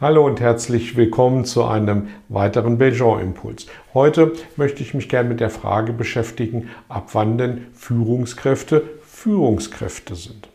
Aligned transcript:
Hallo 0.00 0.24
und 0.24 0.38
herzlich 0.38 0.96
willkommen 0.96 1.44
zu 1.44 1.64
einem 1.64 2.06
weiteren 2.28 2.78
Belgian-Impuls. 2.78 3.66
Heute 3.94 4.32
möchte 4.54 4.80
ich 4.80 4.94
mich 4.94 5.08
gerne 5.08 5.28
mit 5.28 5.40
der 5.40 5.50
Frage 5.50 5.92
beschäftigen, 5.92 6.70
ab 6.88 7.08
wann 7.14 7.36
denn 7.36 7.66
Führungskräfte 7.74 8.84
Führungskräfte 9.02 10.14
sind. 10.14 10.48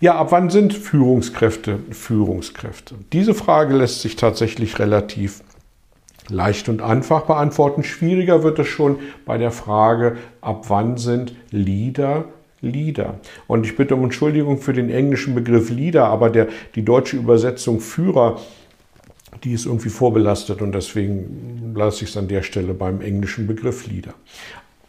Ja, 0.00 0.16
ab 0.16 0.32
wann 0.32 0.50
sind 0.50 0.74
Führungskräfte 0.74 1.78
Führungskräfte? 1.92 2.96
Diese 3.12 3.32
Frage 3.32 3.76
lässt 3.76 4.02
sich 4.02 4.16
tatsächlich 4.16 4.80
relativ 4.80 5.44
leicht 6.28 6.68
und 6.68 6.82
einfach 6.82 7.26
beantworten. 7.26 7.84
Schwieriger 7.84 8.42
wird 8.42 8.58
es 8.58 8.66
schon 8.66 8.98
bei 9.24 9.38
der 9.38 9.52
Frage, 9.52 10.16
ab 10.40 10.64
wann 10.66 10.96
sind 10.96 11.36
Leader 11.52 12.24
Leader. 12.64 13.20
Und 13.46 13.66
ich 13.66 13.76
bitte 13.76 13.94
um 13.94 14.04
Entschuldigung 14.04 14.58
für 14.58 14.72
den 14.72 14.90
englischen 14.90 15.34
Begriff 15.34 15.70
Leader, 15.70 16.06
aber 16.06 16.30
der, 16.30 16.48
die 16.74 16.84
deutsche 16.84 17.16
Übersetzung 17.16 17.80
Führer, 17.80 18.40
die 19.42 19.52
ist 19.52 19.66
irgendwie 19.66 19.90
vorbelastet 19.90 20.62
und 20.62 20.72
deswegen 20.72 21.74
lasse 21.76 22.04
ich 22.04 22.10
es 22.10 22.16
an 22.16 22.28
der 22.28 22.42
Stelle 22.42 22.74
beim 22.74 23.00
englischen 23.00 23.46
Begriff 23.46 23.86
Leader. 23.86 24.14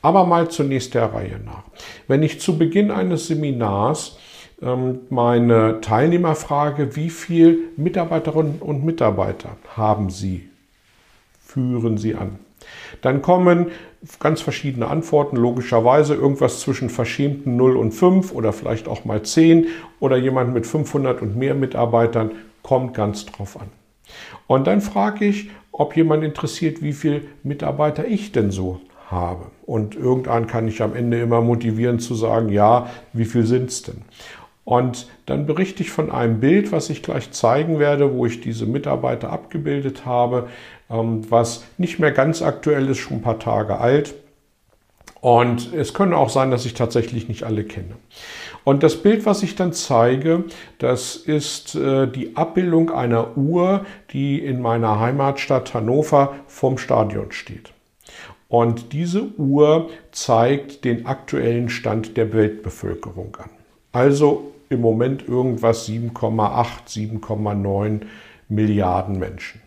Aber 0.02 0.25
mal 0.25 0.50
zunächst 0.50 0.94
der 0.94 1.13
Reihe 1.13 1.39
nach. 1.44 1.63
Wenn 2.08 2.22
ich 2.23 2.39
zu 2.39 2.58
Beginn 2.58 2.91
eines 2.91 3.27
Seminars 3.27 4.17
ähm, 4.61 5.00
meine 5.09 5.81
Teilnehmer 5.81 6.35
frage, 6.35 6.95
wie 6.95 7.09
viele 7.09 7.57
Mitarbeiterinnen 7.75 8.59
und 8.59 8.85
Mitarbeiter 8.85 9.57
haben 9.75 10.09
Sie, 10.09 10.47
führen 11.39 11.97
Sie 11.97 12.16
an? 12.16 12.39
Dann 13.02 13.21
kommen 13.21 13.67
ganz 14.19 14.41
verschiedene 14.41 14.88
Antworten, 14.88 15.35
logischerweise 15.35 16.16
irgendwas 16.16 16.59
zwischen 16.59 16.89
verschämten 16.89 17.55
0 17.55 17.77
und 17.77 17.91
5 17.91 18.33
oder 18.33 18.53
vielleicht 18.53 18.88
auch 18.88 19.05
mal 19.05 19.23
10 19.23 19.67
oder 19.99 20.17
jemand 20.17 20.53
mit 20.53 20.67
500 20.67 21.22
und 21.22 21.35
mehr 21.35 21.55
Mitarbeitern, 21.55 22.31
kommt 22.61 22.94
ganz 22.94 23.25
drauf 23.25 23.59
an. 23.59 23.67
Und 24.47 24.67
dann 24.67 24.81
frage 24.81 25.25
ich, 25.25 25.49
ob 25.72 25.95
jemand 25.95 26.23
interessiert, 26.23 26.81
wie 26.81 26.94
viele 26.94 27.22
Mitarbeiter 27.44 28.07
ich 28.07 28.31
denn 28.31 28.52
so 28.52 28.81
habe. 29.09 29.47
Und 29.66 29.95
irgendwann 29.95 30.47
kann 30.47 30.67
ich 30.67 30.81
am 30.81 30.95
Ende 30.95 31.19
immer 31.19 31.41
motivieren 31.41 32.00
zu 32.00 32.16
sagen, 32.16 32.50
ja, 32.50 32.89
wie 33.13 33.25
viel 33.25 33.45
sind 33.45 33.69
es 33.69 33.83
denn? 33.83 34.02
Und 34.63 35.07
dann 35.27 35.45
berichte 35.45 35.83
ich 35.83 35.91
von 35.91 36.11
einem 36.11 36.39
Bild, 36.39 36.72
was 36.72 36.89
ich 36.89 37.03
gleich 37.03 37.31
zeigen 37.31 37.77
werde, 37.77 38.13
wo 38.16 38.25
ich 38.25 38.41
diese 38.41 38.66
Mitarbeiter 38.66 39.31
abgebildet 39.31 40.07
habe, 40.07 40.47
was 40.88 41.64
nicht 41.78 42.00
mehr 42.00 42.11
ganz 42.11 42.41
aktuell 42.41 42.89
ist, 42.89 43.00
schon 43.00 43.17
ein 43.17 43.22
paar 43.22 43.39
Tage 43.39 43.80
alt. 43.80 44.16
Und 45.22 45.73
es 45.73 45.95
könnte 45.95 46.17
auch 46.17 46.30
sein, 46.30 46.52
dass 46.52 46.66
ich 46.66 46.75
tatsächlich 46.75 47.28
nicht 47.28 47.44
alle 47.44 47.64
kenne. 47.64 47.95
Und 48.64 48.83
das 48.83 49.02
Bild, 49.02 49.25
was 49.25 49.41
ich 49.41 49.56
dann 49.56 49.73
zeige, 49.73 50.44
das 50.78 51.16
ist 51.16 51.75
äh, 51.75 52.08
die 52.08 52.36
Abbildung 52.36 52.91
einer 52.91 53.36
Uhr, 53.36 53.86
die 54.11 54.39
in 54.39 54.61
meiner 54.61 55.00
Heimatstadt 55.00 55.73
Hannover 55.73 56.36
vom 56.47 56.78
Stadion 56.78 57.31
steht. 57.31 57.73
Und 58.50 58.94
diese 58.94 59.23
Uhr 59.38 59.90
zeigt 60.12 60.85
den 60.85 61.06
aktuellen 61.06 61.69
Stand 61.69 62.17
der 62.17 62.31
Weltbevölkerung 62.31 63.35
an. 63.38 63.50
Also 63.91 64.52
im 64.69 64.81
Moment 64.81 65.28
irgendwas 65.28 65.88
7,8, 65.88 67.22
7,9 67.22 68.02
Milliarden 68.47 69.17
Menschen. 69.17 69.65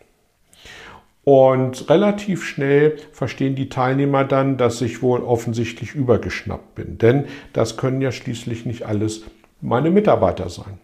Und 1.28 1.91
relativ 1.91 2.43
schnell 2.43 2.97
verstehen 3.12 3.55
die 3.55 3.69
Teilnehmer 3.69 4.25
dann, 4.25 4.56
dass 4.56 4.81
ich 4.81 5.03
wohl 5.03 5.21
offensichtlich 5.21 5.94
übergeschnappt 5.94 6.75
bin. 6.75 6.97
Denn 6.97 7.27
das 7.53 7.77
können 7.77 8.00
ja 8.00 8.12
schließlich 8.12 8.65
nicht 8.65 8.87
alles 8.87 9.25
meine 9.61 9.91
Mitarbeiter 9.91 10.49
sein. 10.49 10.78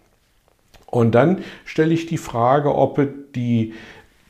Und 0.85 1.15
dann 1.15 1.39
stelle 1.65 1.95
ich 1.95 2.05
die 2.05 2.19
Frage, 2.19 2.75
ob 2.75 3.01
die, 3.35 3.73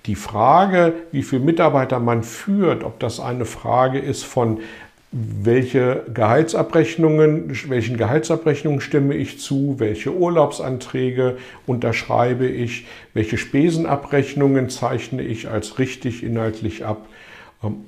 die 0.06 0.14
Frage, 0.14 0.92
wie 1.10 1.24
viele 1.24 1.42
Mitarbeiter 1.42 1.98
man 1.98 2.22
führt, 2.22 2.84
ob 2.84 3.00
das 3.00 3.18
eine 3.18 3.44
Frage 3.44 3.98
ist 3.98 4.22
von 4.22 4.60
welche 5.16 6.02
Gehaltsabrechnungen, 6.12 7.56
welchen 7.68 7.96
Gehaltsabrechnungen 7.96 8.80
stimme 8.80 9.14
ich 9.14 9.38
zu, 9.38 9.76
welche 9.78 10.12
Urlaubsanträge 10.12 11.36
unterschreibe 11.66 12.48
ich, 12.48 12.86
welche 13.12 13.38
Spesenabrechnungen 13.38 14.70
zeichne 14.70 15.22
ich 15.22 15.48
als 15.48 15.78
richtig 15.78 16.24
inhaltlich 16.24 16.84
ab 16.84 17.06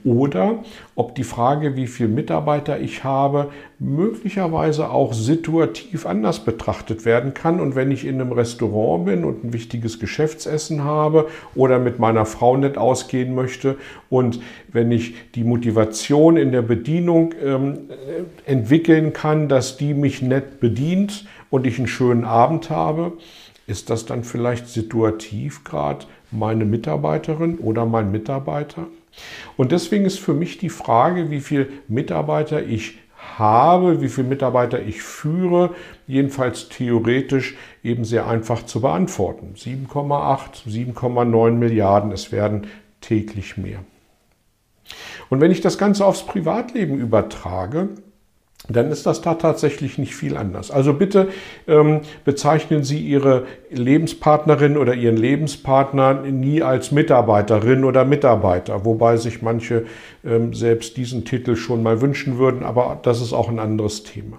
oder 0.05 0.65
ob 0.95 1.15
die 1.15 1.25
Frage, 1.25 1.77
wie 1.77 1.87
viele 1.87 2.09
Mitarbeiter 2.09 2.81
ich 2.81 3.05
habe, 3.05 3.51
möglicherweise 3.79 4.91
auch 4.91 5.13
situativ 5.13 6.07
anders 6.07 6.41
betrachtet 6.45 7.05
werden 7.05 7.35
kann. 7.35 7.61
Und 7.61 7.75
wenn 7.75 7.91
ich 7.91 8.05
in 8.05 8.21
einem 8.21 8.33
Restaurant 8.33 9.07
bin 9.07 9.25
und 9.25 9.45
ein 9.45 9.53
wichtiges 9.53 9.99
Geschäftsessen 9.99 10.85
habe 10.85 11.29
oder 11.55 11.79
mit 11.79 11.99
meiner 11.99 12.25
Frau 12.27 12.57
nett 12.57 12.79
ausgehen 12.79 13.35
möchte 13.35 13.77
und 14.09 14.41
wenn 14.73 14.91
ich 14.93 15.15
die 15.33 15.45
Motivation 15.45 16.37
in 16.37 16.53
der 16.53 16.63
Bedienung 16.63 17.35
ähm, 17.43 17.91
entwickeln 18.47 19.13
kann, 19.13 19.49
dass 19.49 19.77
die 19.77 19.95
mich 19.95 20.23
nett 20.23 20.61
bedient 20.61 21.27
und 21.51 21.67
ich 21.67 21.79
einen 21.79 21.89
schönen 21.89 22.25
Abend 22.25 22.71
habe, 22.71 23.13
ist 23.67 23.91
das 23.91 24.07
dann 24.07 24.23
vielleicht 24.23 24.69
situativ 24.69 25.65
gerade 25.65 26.07
meine 26.31 26.65
Mitarbeiterin 26.65 27.59
oder 27.59 27.85
mein 27.85 28.11
Mitarbeiter? 28.11 28.87
Und 29.57 29.73
deswegen 29.73 30.05
ist 30.05 30.19
für 30.19 30.35
mich 30.35 30.59
die 30.59 30.69
Frage, 30.69 31.31
wie 31.31 31.41
viele 31.41 31.69
Mitarbeiter 31.89 32.63
ich 32.63 32.99
habe, 33.39 34.01
wie 34.01 34.09
viele 34.09 34.29
Mitarbeiter 34.29 34.81
ich 34.81 35.03
führe, 35.03 35.75
jedenfalls 36.07 36.69
theoretisch 36.69 37.57
eben 37.83 38.05
sehr 38.05 38.27
einfach 38.27 38.65
zu 38.65 38.81
beantworten. 38.81 39.55
7,8, 39.57 40.67
7,9 40.69 41.51
Milliarden, 41.53 42.13
es 42.13 42.33
werden 42.33 42.67
täglich 43.01 43.57
mehr. 43.57 43.81
Und 45.29 45.41
wenn 45.41 45.51
ich 45.51 45.61
das 45.61 45.79
Ganze 45.79 46.05
aufs 46.05 46.25
Privatleben 46.25 46.99
übertrage, 46.99 47.89
dann 48.69 48.91
ist 48.91 49.07
das 49.07 49.21
da 49.21 49.35
tatsächlich 49.35 49.99
nicht 49.99 50.15
viel 50.15 50.37
anders. 50.37 50.71
Also 50.71 50.93
bitte 50.95 51.29
ähm, 51.69 52.01
bezeichnen 52.25 52.83
Sie 52.83 52.99
Ihre 52.99 53.47
Lebenspartnerin 53.71 54.77
oder 54.77 54.95
Ihren 54.95 55.17
Lebenspartner 55.17 56.15
nie 56.23 56.63
als 56.63 56.91
Mitarbeiterin 56.91 57.85
oder 57.85 58.05
Mitarbeiter, 58.05 58.85
wobei 58.85 59.19
sich 59.19 59.43
manche 59.43 59.87
ähm, 60.25 60.53
selbst 60.53 60.97
diesen 60.97 61.25
Titel 61.25 61.57
schon 61.57 61.83
mal 61.83 62.01
wünschen 62.01 62.39
würden, 62.39 62.65
aber 62.65 62.99
das 63.03 63.21
ist 63.21 63.33
auch 63.33 63.49
ein 63.49 63.61
anderes 63.61 64.03
Thema. 64.03 64.39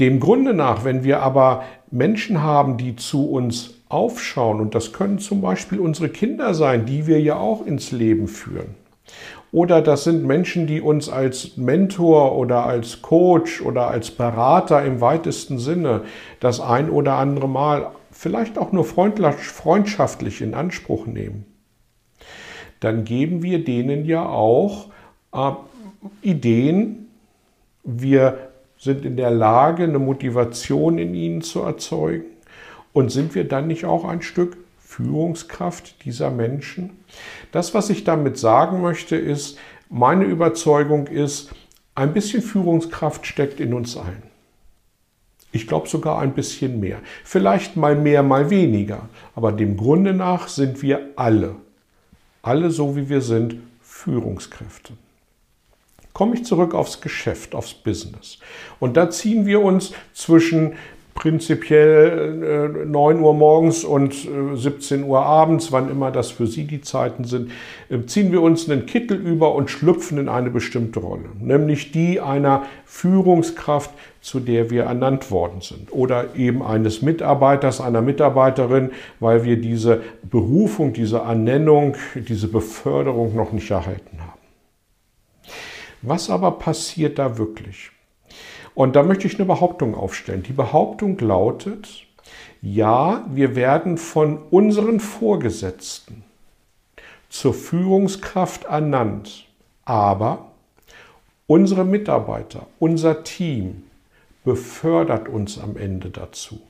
Dem 0.00 0.18
Grunde 0.18 0.54
nach, 0.54 0.84
wenn 0.84 1.04
wir 1.04 1.20
aber 1.20 1.64
Menschen 1.90 2.42
haben, 2.42 2.76
die 2.76 2.96
zu 2.96 3.30
uns 3.30 3.74
aufschauen, 3.88 4.60
und 4.60 4.74
das 4.74 4.92
können 4.92 5.18
zum 5.20 5.40
Beispiel 5.40 5.78
unsere 5.78 6.08
Kinder 6.08 6.52
sein, 6.54 6.84
die 6.84 7.06
wir 7.06 7.20
ja 7.20 7.36
auch 7.36 7.64
ins 7.64 7.92
Leben 7.92 8.26
führen, 8.26 8.74
oder 9.54 9.82
das 9.82 10.02
sind 10.02 10.24
Menschen, 10.24 10.66
die 10.66 10.80
uns 10.80 11.08
als 11.08 11.56
Mentor 11.56 12.36
oder 12.36 12.66
als 12.66 13.02
Coach 13.02 13.62
oder 13.62 13.86
als 13.86 14.10
Berater 14.10 14.84
im 14.84 15.00
weitesten 15.00 15.60
Sinne 15.60 16.02
das 16.40 16.58
ein 16.60 16.90
oder 16.90 17.18
andere 17.18 17.48
Mal 17.48 17.92
vielleicht 18.10 18.58
auch 18.58 18.72
nur 18.72 18.84
freundschaftlich 18.84 20.40
in 20.40 20.54
Anspruch 20.54 21.06
nehmen. 21.06 21.46
Dann 22.80 23.04
geben 23.04 23.44
wir 23.44 23.64
denen 23.64 24.04
ja 24.06 24.26
auch 24.26 24.86
äh, 25.32 25.52
Ideen. 26.22 27.06
Wir 27.84 28.50
sind 28.76 29.04
in 29.04 29.16
der 29.16 29.30
Lage, 29.30 29.84
eine 29.84 30.00
Motivation 30.00 30.98
in 30.98 31.14
ihnen 31.14 31.42
zu 31.42 31.60
erzeugen. 31.60 32.24
Und 32.92 33.12
sind 33.12 33.36
wir 33.36 33.46
dann 33.46 33.68
nicht 33.68 33.84
auch 33.84 34.04
ein 34.04 34.20
Stück 34.20 34.56
Führungskraft 34.94 36.04
dieser 36.04 36.30
Menschen. 36.30 36.90
Das, 37.50 37.74
was 37.74 37.90
ich 37.90 38.04
damit 38.04 38.38
sagen 38.38 38.80
möchte, 38.80 39.16
ist, 39.16 39.58
meine 39.88 40.24
Überzeugung 40.24 41.08
ist, 41.08 41.50
ein 41.96 42.12
bisschen 42.12 42.42
Führungskraft 42.42 43.26
steckt 43.26 43.58
in 43.58 43.74
uns 43.74 43.96
ein. 43.96 44.22
Ich 45.50 45.66
glaube 45.66 45.88
sogar 45.88 46.20
ein 46.20 46.34
bisschen 46.34 46.78
mehr. 46.78 47.00
Vielleicht 47.24 47.76
mal 47.76 47.96
mehr, 47.96 48.22
mal 48.22 48.50
weniger. 48.50 49.08
Aber 49.34 49.50
dem 49.50 49.76
Grunde 49.76 50.14
nach 50.14 50.46
sind 50.46 50.80
wir 50.80 51.10
alle, 51.16 51.56
alle 52.42 52.70
so 52.70 52.94
wie 52.94 53.08
wir 53.08 53.20
sind, 53.20 53.56
Führungskräfte. 53.82 54.92
Komme 56.12 56.36
ich 56.36 56.44
zurück 56.44 56.72
aufs 56.72 57.00
Geschäft, 57.00 57.56
aufs 57.56 57.74
Business. 57.74 58.38
Und 58.78 58.96
da 58.96 59.10
ziehen 59.10 59.44
wir 59.44 59.60
uns 59.60 59.92
zwischen 60.12 60.74
prinzipiell 61.14 62.82
äh, 62.82 62.86
9 62.86 63.20
Uhr 63.20 63.34
morgens 63.34 63.84
und 63.84 64.12
äh, 64.26 64.56
17 64.56 65.04
Uhr 65.04 65.24
abends, 65.24 65.70
wann 65.70 65.90
immer 65.90 66.10
das 66.10 66.30
für 66.30 66.46
Sie 66.46 66.64
die 66.64 66.80
Zeiten 66.80 67.24
sind, 67.24 67.52
äh, 67.88 68.04
ziehen 68.06 68.32
wir 68.32 68.42
uns 68.42 68.68
einen 68.68 68.86
Kittel 68.86 69.16
über 69.16 69.54
und 69.54 69.70
schlüpfen 69.70 70.18
in 70.18 70.28
eine 70.28 70.50
bestimmte 70.50 71.00
Rolle, 71.00 71.30
nämlich 71.40 71.92
die 71.92 72.20
einer 72.20 72.64
Führungskraft, 72.84 73.90
zu 74.20 74.40
der 74.40 74.70
wir 74.70 74.84
ernannt 74.84 75.30
worden 75.30 75.60
sind 75.60 75.92
oder 75.92 76.34
eben 76.34 76.62
eines 76.62 77.02
Mitarbeiters, 77.02 77.80
einer 77.80 78.02
Mitarbeiterin, 78.02 78.90
weil 79.20 79.44
wir 79.44 79.60
diese 79.60 80.02
Berufung, 80.22 80.92
diese 80.94 81.18
Ernennung, 81.18 81.96
diese 82.14 82.48
Beförderung 82.48 83.36
noch 83.36 83.52
nicht 83.52 83.70
erhalten 83.70 84.18
haben. 84.20 84.40
Was 86.02 86.28
aber 86.28 86.52
passiert 86.52 87.18
da 87.18 87.38
wirklich? 87.38 87.93
Und 88.74 88.96
da 88.96 89.02
möchte 89.02 89.26
ich 89.26 89.36
eine 89.36 89.46
Behauptung 89.46 89.94
aufstellen. 89.94 90.42
Die 90.42 90.52
Behauptung 90.52 91.18
lautet, 91.18 92.06
ja, 92.60 93.24
wir 93.30 93.54
werden 93.56 93.98
von 93.98 94.38
unseren 94.50 94.98
Vorgesetzten 94.98 96.24
zur 97.28 97.54
Führungskraft 97.54 98.64
ernannt, 98.64 99.46
aber 99.84 100.52
unsere 101.46 101.84
Mitarbeiter, 101.84 102.66
unser 102.78 103.22
Team 103.22 103.84
befördert 104.44 105.28
uns 105.28 105.58
am 105.58 105.76
Ende 105.76 106.10
dazu. 106.10 106.60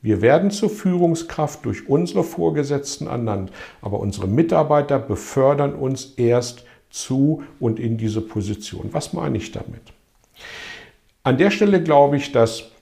Wir 0.00 0.20
werden 0.20 0.50
zur 0.50 0.70
Führungskraft 0.70 1.64
durch 1.64 1.88
unsere 1.88 2.24
Vorgesetzten 2.24 3.06
ernannt, 3.06 3.52
aber 3.80 4.00
unsere 4.00 4.26
Mitarbeiter 4.26 4.98
befördern 4.98 5.74
uns 5.74 6.14
erst 6.16 6.64
zu 6.90 7.44
und 7.60 7.78
in 7.78 7.98
diese 7.98 8.20
Position. 8.20 8.88
Was 8.92 9.12
meine 9.12 9.38
ich 9.38 9.52
damit? 9.52 9.92
An 11.22 11.38
der 11.38 11.50
Stelle 11.50 11.82
glaube 11.82 12.16
ich, 12.16 12.32
dass 12.32 12.72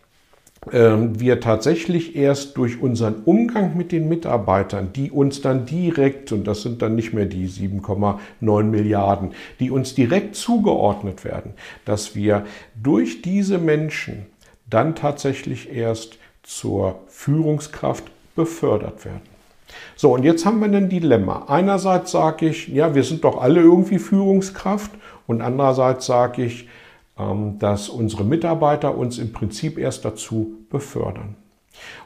ähm, 0.73 1.19
wir 1.19 1.41
tatsächlich 1.41 2.17
erst 2.17 2.57
durch 2.59 2.83
unseren 2.83 3.23
Umgang 3.25 3.77
mit 3.77 3.93
den 3.93 4.09
Mitarbeitern, 4.09 4.93
die 4.93 5.11
uns 5.11 5.41
dann 5.41 5.65
direkt, 5.65 6.33
und 6.33 6.45
das 6.47 6.63
sind 6.63 6.83
dann 6.83 6.95
nicht 6.95 7.15
mehr 7.15 7.25
die 7.27 7.49
7,9 7.49 8.63
Milliarden, 8.65 9.33
die 9.59 9.71
uns 9.71 9.95
direkt 9.95 10.37
zugeordnet 10.37 11.25
werden, 11.25 11.55
dass 11.87 12.15
wir 12.15 12.45
durch 12.75 13.23
diese 13.23 13.59
Menschen 13.59 14.27
dann 14.69 14.95
tatsächlich 14.95 15.73
erst 15.73 16.19
zur 16.43 17.01
Führungskraft 17.09 18.05
befördert 18.37 19.05
werden. 19.05 19.23
So, 19.97 20.15
und 20.15 20.25
jetzt 20.25 20.45
haben 20.45 20.61
wir 20.61 20.67
ein 20.67 20.89
Dilemma. 20.89 21.47
Einerseits 21.49 22.11
sage 22.11 22.49
ich, 22.49 22.69
ja, 22.69 22.95
wir 22.95 23.05
sind 23.05 23.25
doch 23.25 23.41
alle 23.41 23.61
irgendwie 23.61 23.99
Führungskraft 23.99 24.91
und 25.27 25.41
andererseits 25.41 26.07
sage 26.07 26.45
ich, 26.45 26.69
dass 27.59 27.89
unsere 27.89 28.25
Mitarbeiter 28.25 28.97
uns 28.97 29.19
im 29.19 29.33
Prinzip 29.33 29.79
erst 29.79 30.05
dazu 30.05 30.59
befördern. 30.71 31.37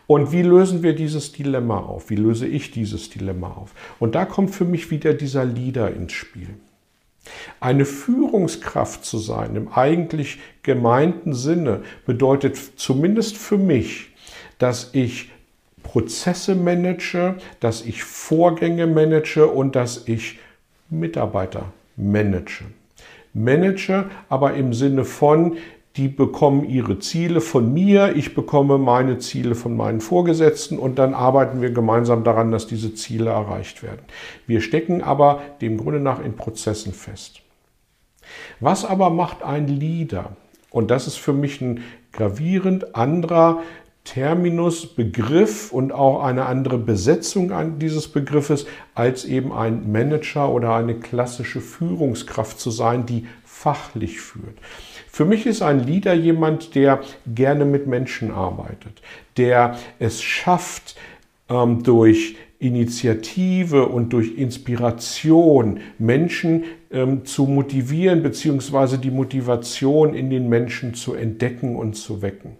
Und 0.06 0.32
wie 0.32 0.42
lösen 0.42 0.82
wir 0.82 0.94
dieses 0.94 1.32
Dilemma 1.32 1.78
auf? 1.78 2.10
Wie 2.10 2.16
löse 2.16 2.46
ich 2.46 2.70
dieses 2.70 3.10
Dilemma 3.10 3.48
auf? 3.48 3.74
Und 3.98 4.14
da 4.14 4.24
kommt 4.24 4.54
für 4.54 4.64
mich 4.64 4.90
wieder 4.90 5.14
dieser 5.14 5.44
Leader 5.44 5.94
ins 5.94 6.12
Spiel. 6.12 6.48
Eine 7.58 7.86
Führungskraft 7.86 9.04
zu 9.04 9.18
sein 9.18 9.56
im 9.56 9.68
eigentlich 9.72 10.40
gemeinten 10.62 11.32
Sinne 11.32 11.82
bedeutet 12.04 12.58
zumindest 12.76 13.38
für 13.38 13.56
mich, 13.56 14.10
dass 14.58 14.90
ich 14.92 15.30
Prozesse 15.82 16.54
manage, 16.54 17.36
dass 17.60 17.82
ich 17.82 18.04
Vorgänge 18.04 18.86
manage 18.86 19.46
und 19.46 19.74
dass 19.74 20.06
ich 20.06 20.38
Mitarbeiter 20.90 21.72
manage. 21.96 22.64
Manager, 23.34 24.06
aber 24.28 24.54
im 24.54 24.72
Sinne 24.72 25.04
von, 25.04 25.56
die 25.96 26.08
bekommen 26.08 26.64
ihre 26.64 26.98
Ziele 26.98 27.40
von 27.40 27.72
mir, 27.72 28.16
ich 28.16 28.34
bekomme 28.34 28.78
meine 28.78 29.18
Ziele 29.18 29.54
von 29.54 29.76
meinen 29.76 30.00
Vorgesetzten 30.00 30.78
und 30.78 30.98
dann 30.98 31.14
arbeiten 31.14 31.60
wir 31.60 31.70
gemeinsam 31.70 32.24
daran, 32.24 32.50
dass 32.50 32.66
diese 32.66 32.94
Ziele 32.94 33.30
erreicht 33.30 33.82
werden. 33.82 34.00
Wir 34.46 34.60
stecken 34.60 35.02
aber 35.02 35.40
dem 35.60 35.76
Grunde 35.78 36.00
nach 36.00 36.24
in 36.24 36.34
Prozessen 36.34 36.92
fest. 36.92 37.42
Was 38.58 38.84
aber 38.84 39.10
macht 39.10 39.42
ein 39.42 39.68
Leader? 39.68 40.36
Und 40.70 40.90
das 40.90 41.06
ist 41.06 41.16
für 41.16 41.32
mich 41.32 41.60
ein 41.60 41.84
gravierend 42.10 42.96
anderer 42.96 43.62
Terminus, 44.04 44.86
Begriff 44.86 45.72
und 45.72 45.92
auch 45.92 46.22
eine 46.22 46.44
andere 46.44 46.76
Besetzung 46.76 47.50
dieses 47.78 48.06
Begriffes, 48.08 48.66
als 48.94 49.24
eben 49.24 49.50
ein 49.50 49.90
Manager 49.90 50.52
oder 50.52 50.74
eine 50.74 50.94
klassische 50.96 51.62
Führungskraft 51.62 52.60
zu 52.60 52.70
sein, 52.70 53.06
die 53.06 53.26
fachlich 53.44 54.20
führt. 54.20 54.58
Für 55.10 55.24
mich 55.24 55.46
ist 55.46 55.62
ein 55.62 55.80
Leader 55.86 56.12
jemand, 56.12 56.74
der 56.74 57.00
gerne 57.26 57.64
mit 57.64 57.86
Menschen 57.86 58.30
arbeitet, 58.30 59.00
der 59.38 59.78
es 59.98 60.22
schafft, 60.22 60.96
ähm, 61.48 61.82
durch 61.82 62.36
Initiative 62.58 63.86
und 63.86 64.12
durch 64.12 64.36
Inspiration 64.36 65.80
Menschen 65.98 66.64
ähm, 66.90 67.24
zu 67.24 67.44
motivieren, 67.44 68.22
beziehungsweise 68.22 68.98
die 68.98 69.10
Motivation 69.10 70.14
in 70.14 70.28
den 70.28 70.48
Menschen 70.48 70.94
zu 70.94 71.14
entdecken 71.14 71.76
und 71.76 71.94
zu 71.94 72.20
wecken 72.20 72.56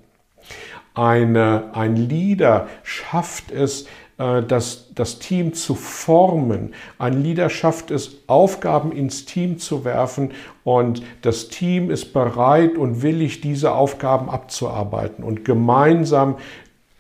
eine, 0.94 1.70
ein 1.75 1.96
Leader 1.96 2.69
schafft 2.82 3.50
es, 3.50 3.87
äh, 4.19 4.43
das, 4.43 4.91
das 4.94 5.19
Team 5.19 5.55
zu 5.55 5.75
formen. 5.75 6.75
Ein 6.99 7.23
Leader 7.23 7.50
schafft 7.50 7.91
es, 7.91 8.23
Aufgaben 8.26 8.93
ins 8.93 9.25
Team 9.25 9.58
zu 9.58 9.85
werfen 9.85 10.32
und 10.62 11.02
das 11.23 11.49
Team 11.49 11.91
ist 11.91 12.12
bereit 12.12 12.76
und 12.76 13.02
willig, 13.02 13.41
diese 13.41 13.73
Aufgaben 13.73 14.31
abzuarbeiten. 14.31 15.25
Und 15.25 15.44
gemeinsam 15.44 16.37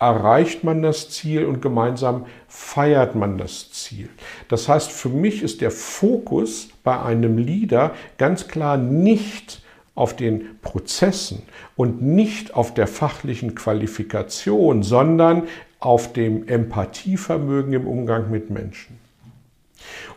erreicht 0.00 0.64
man 0.64 0.82
das 0.82 1.08
Ziel 1.10 1.46
und 1.46 1.62
gemeinsam 1.62 2.26
feiert 2.48 3.14
man 3.14 3.38
das 3.38 3.70
Ziel. 3.70 4.08
Das 4.48 4.68
heißt, 4.68 4.90
für 4.90 5.08
mich 5.08 5.42
ist 5.42 5.60
der 5.60 5.70
Fokus 5.70 6.68
bei 6.82 7.00
einem 7.00 7.38
Leader 7.38 7.92
ganz 8.18 8.48
klar 8.48 8.76
nicht 8.76 9.62
auf 9.94 10.16
den 10.16 10.58
Prozessen 10.60 11.42
und 11.76 12.02
nicht 12.02 12.54
auf 12.54 12.74
der 12.74 12.86
fachlichen 12.86 13.54
Qualifikation, 13.54 14.82
sondern 14.82 15.44
auf 15.78 16.12
dem 16.12 16.48
Empathievermögen 16.48 17.72
im 17.72 17.86
Umgang 17.86 18.30
mit 18.30 18.50
Menschen. 18.50 18.98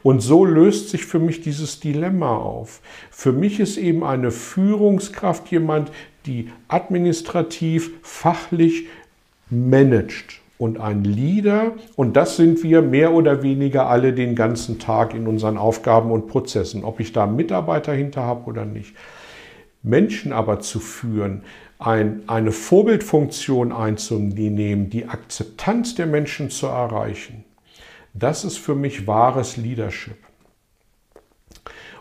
Und 0.01 0.21
so 0.21 0.45
löst 0.45 0.89
sich 0.89 1.05
für 1.05 1.19
mich 1.19 1.41
dieses 1.41 1.79
Dilemma 1.79 2.37
auf. 2.37 2.81
Für 3.11 3.33
mich 3.33 3.59
ist 3.59 3.77
eben 3.77 4.03
eine 4.03 4.31
Führungskraft 4.31 5.49
jemand, 5.51 5.91
die 6.25 6.49
administrativ, 6.67 7.91
fachlich 8.01 8.85
managt. 9.49 10.41
Und 10.59 10.79
ein 10.79 11.03
Leader, 11.03 11.73
und 11.95 12.15
das 12.15 12.35
sind 12.35 12.63
wir 12.63 12.81
mehr 12.81 13.13
oder 13.13 13.43
weniger 13.43 13.87
alle 13.89 14.13
den 14.13 14.33
ganzen 14.33 14.79
Tag 14.79 15.13
in 15.13 15.27
unseren 15.27 15.55
Aufgaben 15.55 16.09
und 16.09 16.27
Prozessen, 16.27 16.83
ob 16.83 16.99
ich 16.99 17.13
da 17.13 17.27
Mitarbeiter 17.27 17.93
hinter 17.93 18.23
habe 18.23 18.49
oder 18.49 18.65
nicht. 18.65 18.95
Menschen 19.83 20.33
aber 20.33 20.59
zu 20.59 20.79
führen, 20.79 21.43
ein, 21.79 22.23
eine 22.27 22.51
Vorbildfunktion 22.51 23.71
einzunehmen, 23.71 24.89
die 24.89 25.07
Akzeptanz 25.07 25.95
der 25.95 26.07
Menschen 26.07 26.49
zu 26.49 26.67
erreichen, 26.67 27.43
das 28.13 28.43
ist 28.43 28.57
für 28.57 28.75
mich 28.75 29.05
wahres 29.05 29.57
Leadership. 29.57 30.26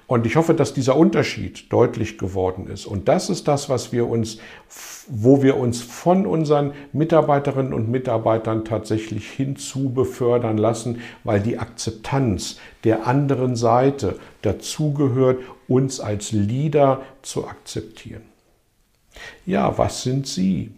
Und 0.06 0.24
ich 0.24 0.36
hoffe, 0.36 0.54
dass 0.54 0.72
dieser 0.72 0.96
Unterschied 0.96 1.72
deutlich 1.72 2.16
geworden 2.16 2.68
ist. 2.68 2.86
Und 2.86 3.08
das 3.08 3.28
ist 3.28 3.48
das, 3.48 3.68
was 3.68 3.92
wir 3.92 4.08
uns, 4.08 4.38
wo 5.08 5.42
wir 5.42 5.56
uns 5.56 5.82
von 5.82 6.26
unseren 6.26 6.74
Mitarbeiterinnen 6.92 7.74
und 7.74 7.90
Mitarbeitern 7.90 8.64
tatsächlich 8.64 9.28
hinzu 9.28 9.92
befördern 9.92 10.58
lassen, 10.58 11.00
weil 11.24 11.40
die 11.40 11.58
Akzeptanz 11.58 12.58
der 12.84 13.08
anderen 13.08 13.56
Seite 13.56 14.18
dazugehört, 14.42 15.40
uns 15.66 15.98
als 15.98 16.30
Leader 16.30 17.02
zu 17.22 17.48
akzeptieren. 17.48 18.22
Ja, 19.44 19.76
was 19.76 20.04
sind 20.04 20.28
Sie? 20.28 20.70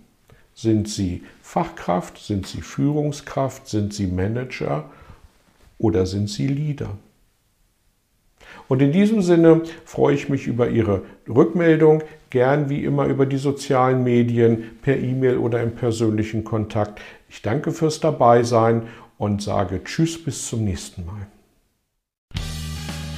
Sind 0.54 0.88
Sie 0.88 1.22
Fachkraft? 1.42 2.18
Sind 2.18 2.46
Sie 2.46 2.62
Führungskraft? 2.62 3.68
Sind 3.68 3.92
Sie 3.92 4.06
Manager? 4.06 4.88
Oder 5.78 6.06
sind 6.06 6.30
Sie 6.30 6.46
Leader? 6.46 6.96
Und 8.68 8.82
in 8.82 8.92
diesem 8.92 9.22
Sinne 9.22 9.62
freue 9.84 10.14
ich 10.14 10.28
mich 10.28 10.46
über 10.46 10.68
Ihre 10.68 11.02
Rückmeldung, 11.28 12.02
gern 12.30 12.68
wie 12.68 12.84
immer 12.84 13.06
über 13.06 13.26
die 13.26 13.38
sozialen 13.38 14.04
Medien, 14.04 14.78
per 14.82 14.96
E-Mail 14.96 15.38
oder 15.38 15.62
im 15.62 15.74
persönlichen 15.74 16.44
Kontakt. 16.44 17.00
Ich 17.28 17.42
danke 17.42 17.72
fürs 17.72 18.00
Dabeisein 18.00 18.82
und 19.16 19.42
sage 19.42 19.82
Tschüss 19.84 20.22
bis 20.22 20.46
zum 20.48 20.64
nächsten 20.64 21.06
Mal. 21.06 21.26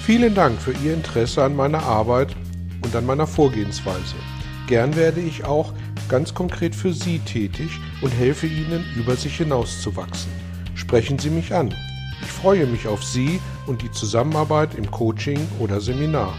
Vielen 0.05 0.35
Dank 0.35 0.61
für 0.61 0.73
Ihr 0.85 0.95
Interesse 0.95 1.45
an 1.45 1.55
meiner 1.55 1.83
Arbeit 1.83 2.35
und 2.83 2.95
an 2.97 3.07
meiner 3.07 3.27
Vorgehensweise. 3.27 4.17
Gern 4.67 4.97
werde 4.97 5.21
ich 5.21 5.45
auch 5.45 5.73
ganz 6.09 6.35
konkret 6.35 6.75
für 6.75 6.93
Sie 6.93 7.19
tätig 7.21 7.71
und 8.03 8.11
helfe 8.11 8.47
Ihnen, 8.47 8.85
über 8.97 9.15
sich 9.15 9.37
hinauszuwachsen. 9.37 10.31
Sprechen 10.75 11.19
Sie 11.19 11.31
mich 11.31 11.55
an. 11.55 11.75
Ich 12.23 12.29
freue 12.29 12.67
mich 12.67 12.89
auf 12.89 13.05
Sie 13.05 13.41
und 13.71 13.83
die 13.83 13.91
Zusammenarbeit 13.93 14.75
im 14.75 14.91
Coaching 14.91 15.39
oder 15.61 15.81
Seminar. 15.81 16.35